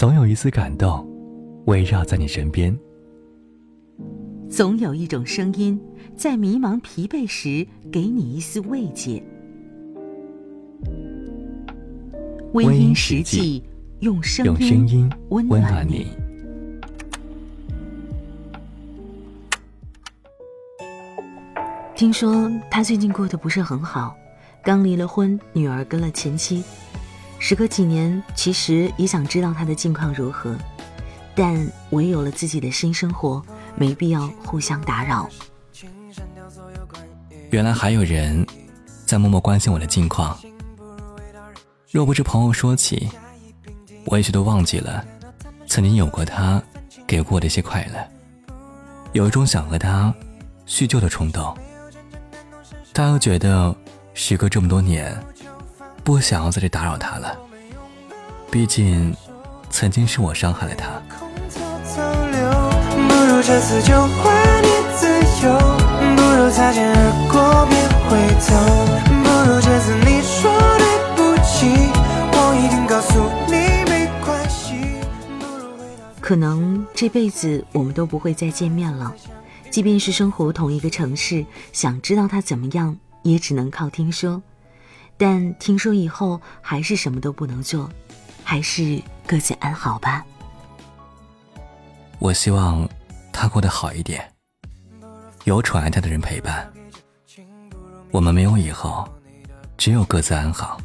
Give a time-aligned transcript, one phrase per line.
[0.00, 1.06] 总有一丝感动
[1.66, 2.74] 围绕在你身边。
[4.48, 5.78] 总有一种声音，
[6.16, 9.22] 在迷茫疲惫时给你一丝慰藉。
[12.54, 13.62] 微音实际，
[13.98, 14.56] 用声
[14.88, 16.06] 音温暖你。
[21.94, 24.16] 听说他最近过得不是很好，
[24.64, 26.64] 刚离了婚，女儿跟了前妻。
[27.40, 30.56] 时隔几年，其实也想知道他的近况如何，
[31.34, 33.42] 但我也有了自己的新生活。
[33.76, 35.26] 没必要互相打扰。
[37.50, 38.46] 原来还有人
[39.06, 40.38] 在默默关心我的近况。
[41.90, 43.08] 若不是朋友说起，
[44.04, 45.02] 我也许都忘记了
[45.66, 46.62] 曾经有过他
[47.06, 48.06] 给过的一些快乐。
[49.12, 50.12] 有一种想和他
[50.66, 51.56] 叙旧的冲动，
[52.92, 53.74] 但又觉得
[54.12, 55.16] 时隔这么多年，
[56.02, 57.36] 不想要在这打扰他了。
[58.50, 59.14] 毕竟，
[59.70, 61.00] 曾经是我伤害了他。
[63.08, 65.06] 不如这次就还你自
[65.46, 65.58] 由，
[66.16, 66.96] 不如擦肩而
[67.30, 68.48] 过别回头，
[69.22, 70.84] 不如这次你说对
[71.16, 71.66] 不起，
[72.32, 73.10] 我一定告诉
[73.46, 73.52] 你
[73.88, 74.74] 没关系。
[76.20, 79.14] 可能这辈子我们都不会再见面了，
[79.70, 84.42] 即便是生活同一个城市，想知道他怎么样，也只能靠听说。
[85.20, 87.88] 但听说以后还是什么都不能做，
[88.42, 90.24] 还是各自安好吧。
[92.18, 92.88] 我希望。
[93.32, 94.22] 他过得好一点，
[95.44, 96.70] 有宠爱他的人陪伴。
[98.10, 99.08] 我们没有以后，
[99.78, 100.78] 只有各自安好。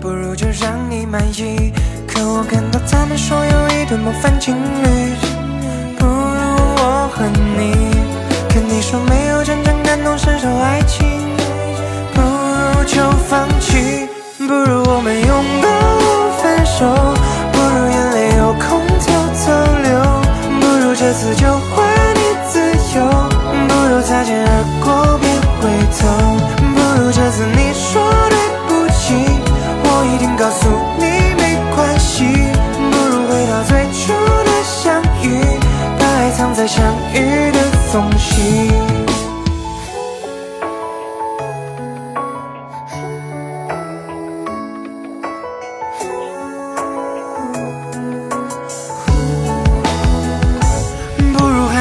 [0.00, 1.72] 不如就让你满意。
[2.08, 5.14] 可我看到他们说有一对模范情侣，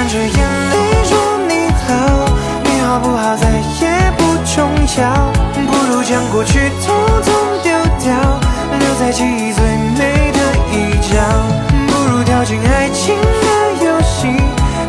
[0.07, 1.17] 着眼泪说
[1.49, 2.25] 你好
[2.63, 5.31] 你好不好再也不重要
[5.67, 6.95] 不如将过去统
[7.25, 8.39] 统丢掉
[8.79, 9.65] 留在记忆最
[9.97, 10.39] 美的
[10.71, 11.17] 一角
[11.87, 14.27] 不如跳进爱情的游戏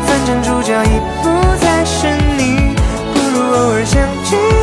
[0.07, 1.29] 反正主角已不
[1.59, 2.73] 再是你
[3.13, 4.58] 不如偶尔想起